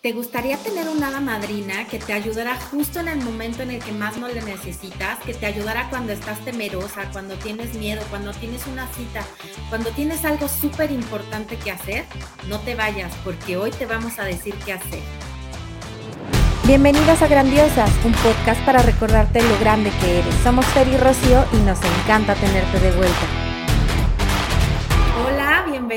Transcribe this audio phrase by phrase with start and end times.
[0.00, 3.82] ¿Te gustaría tener una hada madrina que te ayudara justo en el momento en el
[3.82, 5.18] que más no le necesitas?
[5.18, 9.24] Que te ayudara cuando estás temerosa, cuando tienes miedo, cuando tienes una cita,
[9.68, 12.04] cuando tienes algo súper importante que hacer.
[12.48, 15.00] No te vayas porque hoy te vamos a decir qué hacer.
[16.64, 20.34] Bienvenidas a Grandiosas, un podcast para recordarte lo grande que eres.
[20.44, 23.47] Somos Fer y Rocío y nos encanta tenerte de vuelta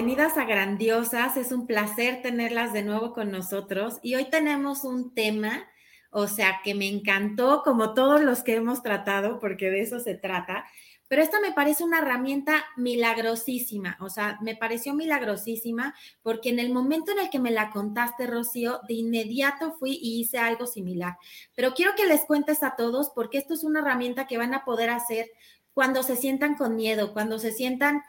[0.02, 1.38] bienvenidas a Grandiosas.
[1.38, 4.00] Es un placer tenerlas de nuevo con nosotros.
[4.02, 5.64] Y hoy tenemos un tema,
[6.09, 10.16] o sea, que me encantó, como todos los que hemos tratado, porque de eso se
[10.16, 10.66] trata.
[11.08, 16.73] Pero esta me parece una herramienta milagrosísima, o sea, me pareció milagrosísima porque en el
[16.73, 21.18] momento en el que me la contaste, Rocío, de inmediato fui y hice algo similar.
[21.54, 24.66] Pero quiero que les cuentes a todos porque esto es una herramienta que van a
[24.66, 25.30] poder hacer
[25.73, 28.03] cuando se sientan con miedo, cuando se sientan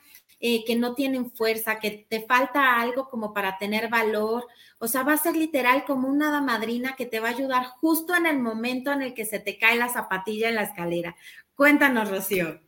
[0.44, 4.48] eh, que no tienen fuerza, que te falta algo como para tener valor.
[4.78, 7.64] O sea, va a ser literal como una hada madrina que te va a ayudar
[7.80, 11.14] justo en el momento en el que se te cae la zapatilla en la escalera.
[11.54, 12.60] Cuéntanos, Rocío.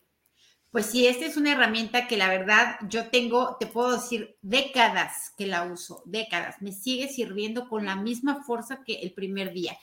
[0.71, 5.33] Pues sí, esta es una herramienta que la verdad yo tengo, te puedo decir, décadas
[5.37, 6.63] que la uso, décadas.
[6.63, 9.77] Me sigue sirviendo con la misma fuerza que el primer día.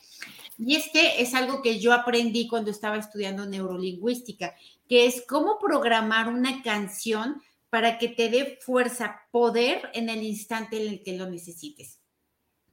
[0.57, 4.55] Y este es algo que yo aprendí cuando estaba estudiando neurolingüística,
[4.87, 10.81] que es cómo programar una canción para que te dé fuerza, poder en el instante
[10.81, 11.99] en el que lo necesites.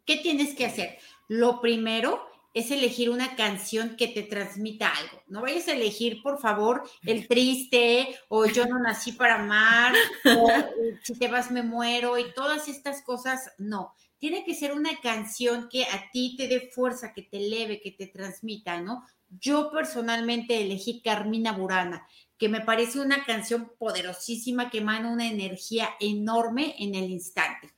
[0.05, 0.99] ¿Qué tienes que hacer?
[1.29, 5.23] Lo primero es elegir una canción que te transmita algo.
[5.29, 10.51] No vayas a elegir, por favor, el triste o yo no nací para amar o
[10.51, 13.53] eh, si te vas me muero y todas estas cosas.
[13.59, 17.81] No, tiene que ser una canción que a ti te dé fuerza, que te eleve,
[17.81, 19.05] que te transmita, ¿no?
[19.41, 22.07] Yo personalmente elegí Carmina Burana
[22.39, 27.75] que me parece una canción poderosísima que emana una energía enorme en el instante.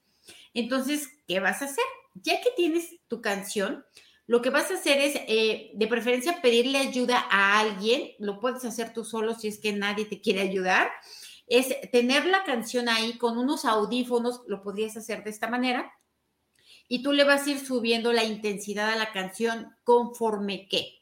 [0.53, 1.85] Entonces, ¿qué vas a hacer?
[2.15, 3.85] Ya que tienes tu canción,
[4.31, 8.65] lo que vas a hacer es, eh, de preferencia, pedirle ayuda a alguien, lo puedes
[8.65, 10.89] hacer tú solo si es que nadie te quiere ayudar,
[11.49, 15.93] es tener la canción ahí con unos audífonos, lo podrías hacer de esta manera,
[16.87, 21.00] y tú le vas a ir subiendo la intensidad a la canción conforme que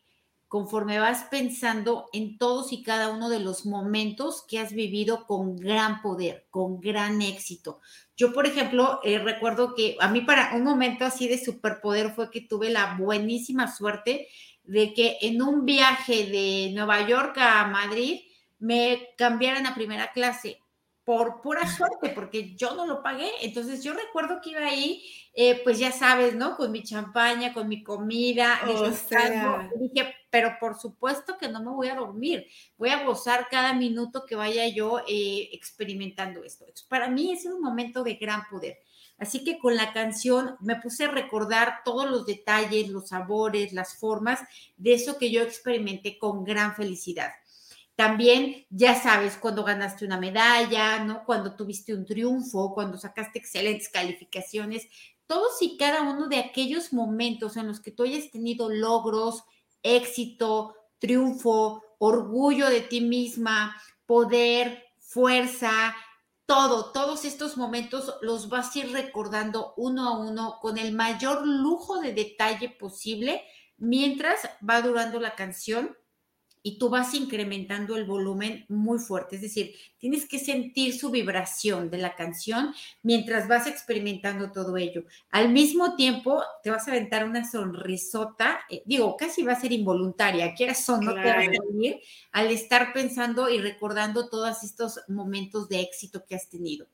[0.48, 5.56] conforme vas pensando en todos y cada uno de los momentos que has vivido con
[5.56, 7.80] gran poder, con gran éxito.
[8.16, 12.30] Yo, por ejemplo, eh, recuerdo que a mí para un momento así de superpoder fue
[12.30, 14.28] que tuve la buenísima suerte
[14.64, 18.20] de que en un viaje de Nueva York a Madrid
[18.58, 20.60] me cambiaran a primera clase
[21.08, 23.30] por pura suerte, porque yo no lo pagué.
[23.40, 25.02] Entonces yo recuerdo que iba ahí,
[25.32, 26.54] eh, pues ya sabes, ¿no?
[26.54, 28.60] Con mi champaña, con mi comida,
[29.80, 32.46] dije, pero por supuesto que no me voy a dormir,
[32.76, 36.66] voy a gozar cada minuto que vaya yo eh, experimentando esto.
[36.90, 38.76] Para mí es un momento de gran poder.
[39.16, 43.96] Así que con la canción me puse a recordar todos los detalles, los sabores, las
[43.96, 44.40] formas
[44.76, 47.30] de eso que yo experimenté con gran felicidad.
[47.98, 51.24] También, ya sabes, cuando ganaste una medalla, ¿no?
[51.24, 54.86] Cuando tuviste un triunfo, cuando sacaste excelentes calificaciones,
[55.26, 59.42] todos y cada uno de aquellos momentos en los que tú hayas tenido logros,
[59.82, 63.74] éxito, triunfo, orgullo de ti misma,
[64.06, 65.92] poder, fuerza,
[66.46, 71.44] todo, todos estos momentos los vas a ir recordando uno a uno con el mayor
[71.44, 73.42] lujo de detalle posible
[73.76, 75.96] mientras va durando la canción
[76.62, 81.90] y tú vas incrementando el volumen muy fuerte, es decir, tienes que sentir su vibración
[81.90, 85.04] de la canción mientras vas experimentando todo ello.
[85.30, 89.72] Al mismo tiempo, te vas a aventar una sonrisota, eh, digo, casi va a ser
[89.72, 92.00] involuntaria, quieras o no te vas a venir
[92.32, 96.86] al estar pensando y recordando todos estos momentos de éxito que has tenido.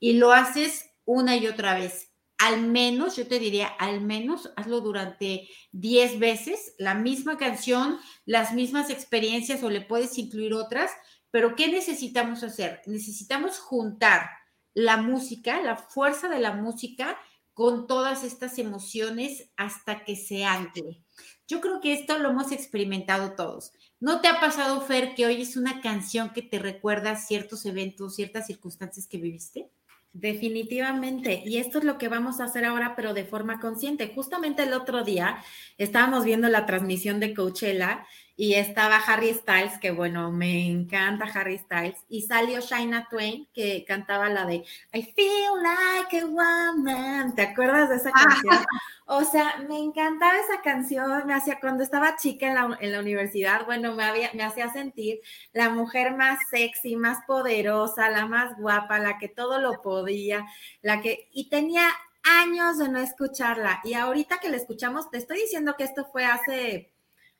[0.00, 4.80] Y lo haces una y otra vez al menos, yo te diría, al menos hazlo
[4.80, 10.90] durante 10 veces, la misma canción, las mismas experiencias o le puedes incluir otras,
[11.30, 12.82] pero ¿qué necesitamos hacer?
[12.86, 14.28] Necesitamos juntar
[14.74, 17.18] la música, la fuerza de la música
[17.54, 21.02] con todas estas emociones hasta que se ancle.
[21.48, 23.72] Yo creo que esto lo hemos experimentado todos.
[23.98, 28.16] ¿No te ha pasado, Fer, que hoy es una canción que te recuerda ciertos eventos,
[28.16, 29.70] ciertas circunstancias que viviste?
[30.18, 31.42] Definitivamente.
[31.44, 34.12] Y esto es lo que vamos a hacer ahora, pero de forma consciente.
[34.14, 35.44] Justamente el otro día
[35.76, 38.06] estábamos viendo la transmisión de Coachella
[38.38, 43.84] y estaba Harry Styles, que bueno, me encanta Harry Styles, y salió Shaina Twain, que
[43.86, 47.34] cantaba la de I feel like a woman.
[47.34, 48.64] ¿Te acuerdas de esa canción?
[49.06, 53.00] o sea, me encantaba esa canción, me hacía, cuando estaba chica en la, en la
[53.00, 55.20] universidad, bueno, me, había, me hacía sentir
[55.54, 60.44] la mujer más sexy, más poderosa, la más guapa, la que todo lo podía,
[60.82, 61.88] la que, y tenía
[62.22, 66.26] años de no escucharla y ahorita que la escuchamos, te estoy diciendo que esto fue
[66.26, 66.95] hace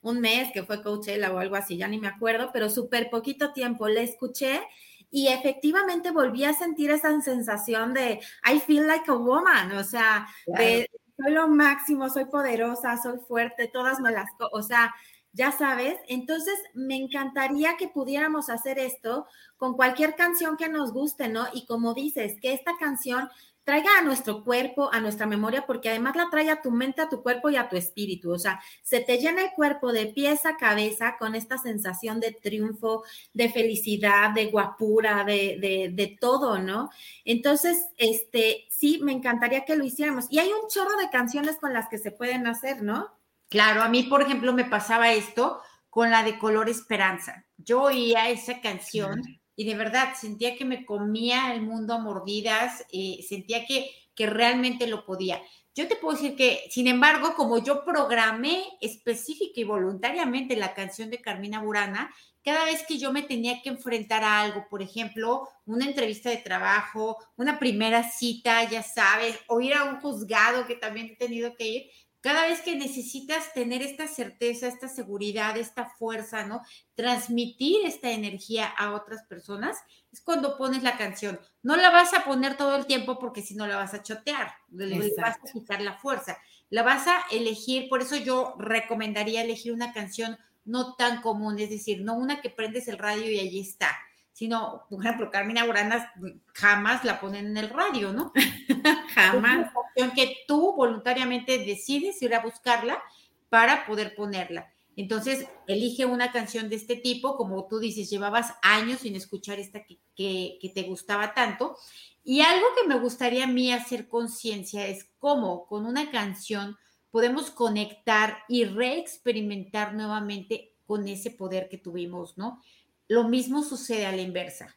[0.06, 3.52] un mes que fue Coachella o algo así, ya ni me acuerdo, pero súper poquito
[3.52, 4.62] tiempo la escuché
[5.10, 10.28] y efectivamente volví a sentir esa sensación de I feel like a woman, o sea,
[10.46, 14.94] de soy lo máximo, soy poderosa, soy fuerte, todas me las, o sea,
[15.32, 19.26] ya sabes, entonces me encantaría que pudiéramos hacer esto
[19.56, 21.46] con cualquier canción que nos guste, ¿no?
[21.52, 23.28] Y como dices, que esta canción
[23.66, 27.08] traiga a nuestro cuerpo, a nuestra memoria, porque además la trae a tu mente, a
[27.08, 28.30] tu cuerpo y a tu espíritu.
[28.30, 32.30] O sea, se te llena el cuerpo de pies a cabeza con esta sensación de
[32.30, 33.02] triunfo,
[33.34, 36.90] de felicidad, de guapura, de, de, de todo, ¿no?
[37.24, 40.26] Entonces, este, sí, me encantaría que lo hiciéramos.
[40.30, 43.18] Y hay un chorro de canciones con las que se pueden hacer, ¿no?
[43.48, 45.60] Claro, a mí, por ejemplo, me pasaba esto
[45.90, 47.44] con la de Color Esperanza.
[47.56, 52.84] Yo oía esa canción y de verdad sentía que me comía el mundo a mordidas,
[52.92, 55.42] eh, sentía que, que realmente lo podía.
[55.74, 61.10] Yo te puedo decir que, sin embargo, como yo programé específica y voluntariamente la canción
[61.10, 62.10] de Carmina Burana,
[62.42, 66.36] cada vez que yo me tenía que enfrentar a algo, por ejemplo, una entrevista de
[66.36, 71.56] trabajo, una primera cita, ya sabes, o ir a un juzgado que también he tenido
[71.56, 71.90] que ir,
[72.26, 76.60] cada vez que necesitas tener esta certeza, esta seguridad, esta fuerza, ¿no?
[76.96, 79.76] Transmitir esta energía a otras personas,
[80.10, 81.38] es cuando pones la canción.
[81.62, 84.50] No la vas a poner todo el tiempo porque si no la vas a chotear,
[84.72, 86.36] le, vas a quitar la fuerza.
[86.68, 91.70] La vas a elegir, por eso yo recomendaría elegir una canción no tan común, es
[91.70, 93.96] decir, no una que prendes el radio y allí está,
[94.36, 96.12] sino, por ejemplo, Carmina Burana
[96.52, 98.34] jamás la ponen en el radio, ¿no?
[99.14, 99.70] jamás.
[99.94, 103.02] Es una que tú voluntariamente decides ir a buscarla
[103.48, 104.70] para poder ponerla.
[104.94, 109.82] Entonces, elige una canción de este tipo, como tú dices, llevabas años sin escuchar esta
[109.86, 111.78] que, que te gustaba tanto.
[112.22, 116.76] Y algo que me gustaría a mí hacer conciencia es cómo con una canción
[117.10, 122.60] podemos conectar y reexperimentar nuevamente con ese poder que tuvimos, ¿no?
[123.08, 124.76] Lo mismo sucede a la inversa.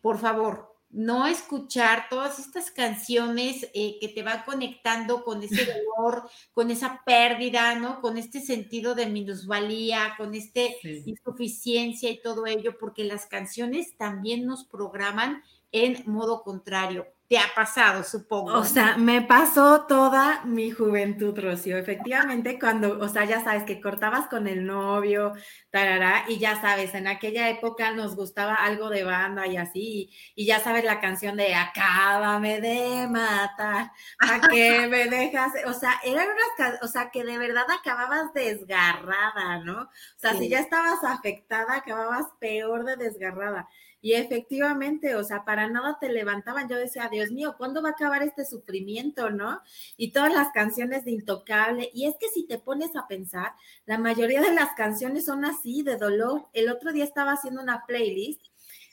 [0.00, 5.66] Por favor, no escuchar todas estas canciones eh, que te van conectando con ese
[5.96, 8.00] dolor, con esa pérdida, ¿no?
[8.00, 14.46] Con este sentido de minusvalía, con este insuficiencia y todo ello, porque las canciones también
[14.46, 15.42] nos programan
[15.72, 18.54] en modo contrario te ha pasado, supongo.
[18.54, 21.76] O sea, me pasó toda mi juventud, Rocío.
[21.76, 25.34] Efectivamente, cuando, o sea, ya sabes que cortabas con el novio,
[25.70, 30.46] tarará, y ya sabes, en aquella época nos gustaba algo de banda y así, y,
[30.46, 35.52] ya sabes la canción de Acábame de matar, ¿a qué me dejas?
[35.66, 39.82] O sea, eran unas, o sea, que de verdad acababas desgarrada, ¿no?
[39.82, 43.68] O sea, si ya estabas afectada, acababas peor de desgarrada.
[44.00, 46.68] Y efectivamente, o sea, para nada te levantaban.
[46.68, 49.60] Yo decía, Dios mío, ¿cuándo va a acabar este sufrimiento, no?
[49.96, 51.90] Y todas las canciones de Intocable.
[51.92, 53.52] Y es que si te pones a pensar,
[53.86, 56.46] la mayoría de las canciones son así, de dolor.
[56.52, 58.40] El otro día estaba haciendo una playlist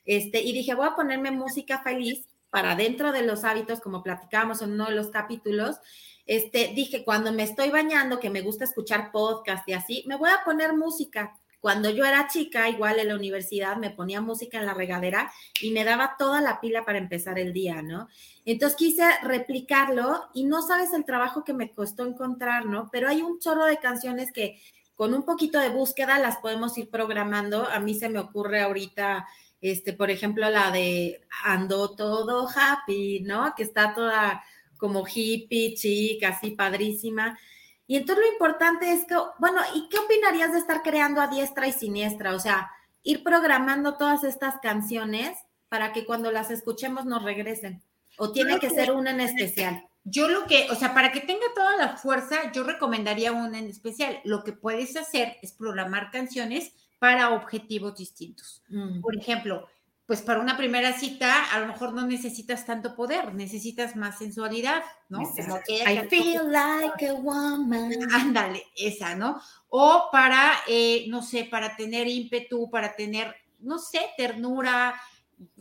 [0.06, 4.62] este, y dije, voy a ponerme música feliz para dentro de los hábitos, como platicábamos
[4.62, 5.77] en uno de los capítulos.
[6.25, 10.30] Este, dije, cuando me estoy bañando, que me gusta escuchar podcast y así, me voy
[10.30, 14.67] a poner música cuando yo era chica, igual en la universidad, me ponía música en
[14.67, 18.07] la regadera y me daba toda la pila para empezar el día, ¿no?
[18.45, 22.88] Entonces quise replicarlo y no sabes el trabajo que me costó encontrar, ¿no?
[22.91, 24.62] Pero hay un chorro de canciones que
[24.93, 27.67] con un poquito de búsqueda las podemos ir programando.
[27.67, 29.27] A mí se me ocurre ahorita,
[29.60, 33.55] este, por ejemplo, la de Ando todo happy, ¿no?
[33.57, 34.43] Que está toda
[34.77, 37.39] como hippie, chica, así padrísima.
[37.88, 41.68] Y entonces lo importante es que, bueno, ¿y qué opinarías de estar creando a diestra
[41.68, 42.34] y siniestra?
[42.34, 42.72] O sea,
[43.04, 45.38] ir programando todas estas canciones
[45.70, 47.82] para que cuando las escuchemos nos regresen.
[48.18, 49.84] ¿O tiene que ser una en especial?
[50.04, 53.68] Yo lo que, o sea, para que tenga toda la fuerza, yo recomendaría una en
[53.68, 54.20] especial.
[54.24, 58.63] Lo que puedes hacer es programar canciones para objetivos distintos.
[58.70, 59.01] Mm.
[59.01, 59.68] Por ejemplo,
[60.05, 64.83] pues para una primera cita a lo mejor no necesitas tanto poder, necesitas más sensualidad,
[65.09, 65.21] ¿no?
[65.21, 67.91] I feel like a woman.
[68.13, 69.41] Ándale, esa, ¿no?
[69.69, 74.95] O para, eh, no sé, para tener ímpetu, para tener, no sé, ternura,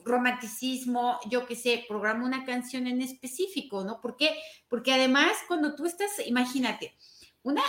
[0.04, 4.00] romanticismo, yo qué sé, programa una canción en específico, ¿no?
[4.00, 4.36] ¿Por qué?
[4.68, 6.94] Porque además cuando tú estás, imagínate,
[7.42, 7.62] una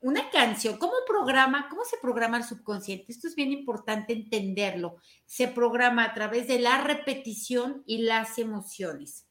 [0.00, 3.06] una canción, ¿cómo programa, cómo se programa el subconsciente?
[3.08, 4.96] Esto es bien importante entenderlo.
[5.26, 9.26] Se programa a través de la repetición y las emociones.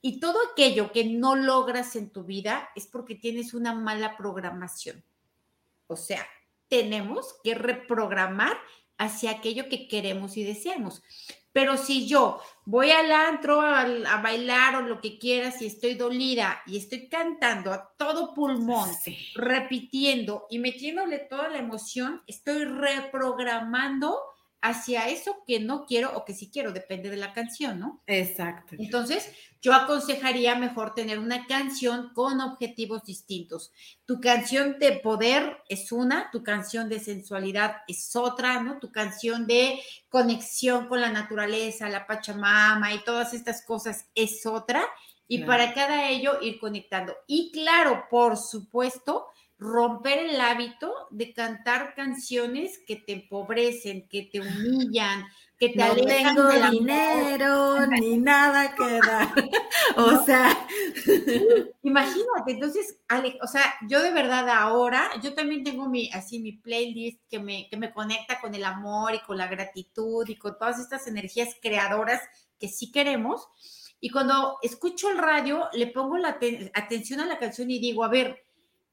[0.00, 5.04] Y todo aquello que no logras en tu vida es porque tienes una mala programación.
[5.86, 6.26] O sea,
[6.68, 8.56] tenemos que reprogramar
[8.98, 11.02] hacia aquello que queremos y deseamos.
[11.52, 13.84] Pero si yo voy al antro a,
[14.22, 18.88] bailar o lo que quieras y estoy dolida y estoy cantando a todo pulmón,
[19.34, 24.18] repitiendo y metiéndole toda la emoción, estoy reprogramando
[24.62, 28.02] hacia eso que no quiero o que sí quiero, depende de la canción, ¿no?
[28.06, 28.76] Exacto.
[28.78, 29.30] Entonces,
[29.62, 33.72] yo aconsejaría mejor tener una canción con objetivos distintos.
[34.04, 38.80] Tu canción de poder es una, tu canción de sensualidad es otra, ¿no?
[38.80, 44.84] Tu canción de conexión con la naturaleza, la Pachamama y todas estas cosas es otra.
[45.28, 47.14] Y para cada ello ir conectando.
[47.26, 49.28] Y claro, por supuesto,
[49.58, 55.24] romper el hábito de cantar canciones que te empobrecen, que te humillan,
[55.62, 59.32] que te no tengo dinero ni nada que dar.
[59.96, 60.66] o sea,
[61.84, 66.50] imagínate, entonces, Ale, o sea, yo de verdad ahora, yo también tengo mi, así mi
[66.50, 70.58] playlist que me, que me conecta con el amor y con la gratitud y con
[70.58, 72.20] todas estas energías creadoras
[72.58, 73.46] que sí queremos.
[74.00, 76.40] Y cuando escucho el radio, le pongo la
[76.74, 78.44] atención a la canción y digo, a ver,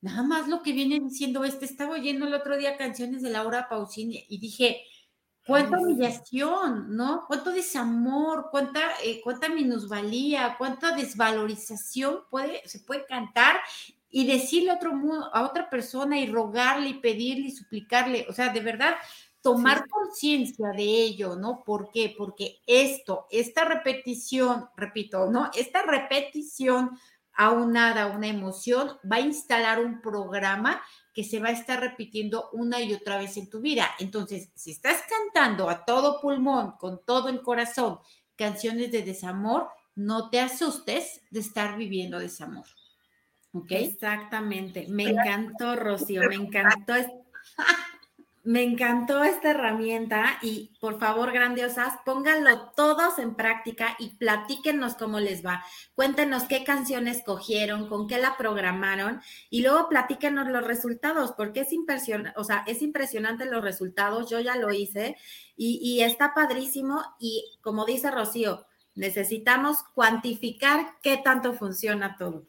[0.02, 3.68] nada más lo que viene diciendo este, estaba oyendo el otro día canciones de Laura
[3.68, 4.84] Pausini y dije,
[5.50, 7.26] cuánta humillación, ¿no?
[7.28, 13.58] Cuánto desamor, cuánta, eh, cuánta minusvalía, cuánta desvalorización puede, se puede cantar
[14.12, 14.92] y decirle a, otro,
[15.34, 18.94] a otra persona y rogarle y pedirle y suplicarle, o sea, de verdad,
[19.42, 21.64] tomar conciencia de ello, ¿no?
[21.64, 22.14] ¿Por qué?
[22.16, 25.50] Porque esto, esta repetición, repito, ¿no?
[25.56, 26.92] Esta repetición
[27.34, 30.82] aunada a una emoción, va a instalar un programa
[31.20, 33.90] que se va a estar repitiendo una y otra vez en tu vida.
[34.00, 38.00] Entonces, si estás cantando a todo pulmón, con todo el corazón,
[38.38, 42.64] canciones de desamor, no te asustes de estar viviendo desamor.
[43.52, 43.70] ¿Ok?
[43.72, 44.86] Exactamente.
[44.88, 46.94] Me encantó, Rocío, me encantó.
[48.50, 55.20] Me encantó esta herramienta y por favor, grandiosas, pónganlo todos en práctica y platíquenos cómo
[55.20, 55.64] les va.
[55.94, 61.72] Cuéntenos qué canciones cogieron, con qué la programaron y luego platíquenos los resultados, porque es
[61.72, 64.32] impresionante, o sea, es impresionante los resultados.
[64.32, 65.16] Yo ya lo hice
[65.56, 68.66] y, y está padrísimo y como dice Rocío,
[68.96, 72.48] necesitamos cuantificar qué tanto funciona todo.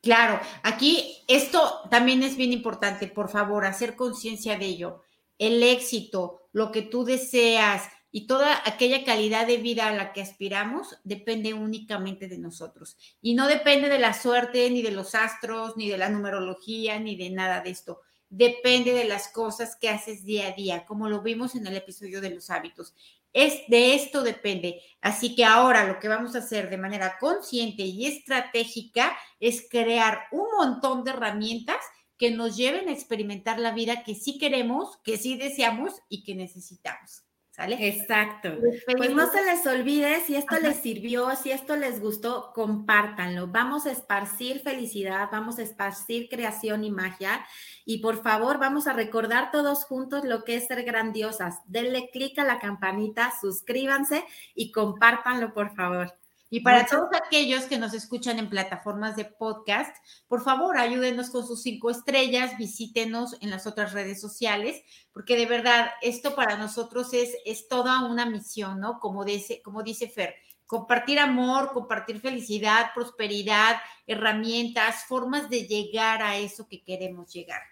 [0.00, 5.02] Claro, aquí esto también es bien importante, por favor, hacer conciencia de ello
[5.38, 7.82] el éxito, lo que tú deseas
[8.16, 12.96] y toda aquella calidad de vida a la que aspiramos depende únicamente de nosotros.
[13.20, 17.16] Y no depende de la suerte, ni de los astros, ni de la numerología, ni
[17.16, 18.02] de nada de esto.
[18.30, 22.20] Depende de las cosas que haces día a día, como lo vimos en el episodio
[22.20, 22.94] de los hábitos.
[23.32, 24.80] Es de esto depende.
[25.00, 30.28] Así que ahora lo que vamos a hacer de manera consciente y estratégica es crear
[30.30, 31.78] un montón de herramientas
[32.18, 36.34] que nos lleven a experimentar la vida que sí queremos, que sí deseamos y que
[36.34, 37.24] necesitamos.
[37.50, 37.76] ¿Sale?
[37.86, 38.48] Exacto.
[38.96, 43.46] Pues no se les olvide, si esto les sirvió, si esto les gustó, compártanlo.
[43.46, 47.46] Vamos a esparcir felicidad, vamos a esparcir creación y magia.
[47.84, 51.60] Y por favor, vamos a recordar todos juntos lo que es ser grandiosas.
[51.66, 54.24] Denle clic a la campanita, suscríbanse
[54.56, 56.12] y compártanlo, por favor.
[56.50, 59.96] Y para todos aquellos que nos escuchan en plataformas de podcast,
[60.28, 64.82] por favor, ayúdenos con sus cinco estrellas, visítenos en las otras redes sociales,
[65.12, 69.00] porque de verdad esto para nosotros es, es toda una misión, ¿no?
[69.00, 70.34] Como dice, como dice Fer,
[70.66, 77.62] compartir amor, compartir felicidad, prosperidad, herramientas, formas de llegar a eso que queremos llegar.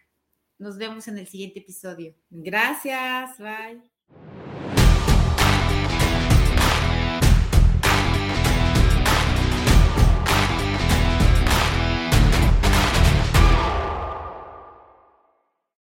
[0.58, 2.14] Nos vemos en el siguiente episodio.
[2.30, 4.41] Gracias, bye.